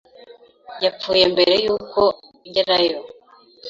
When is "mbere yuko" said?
1.33-2.01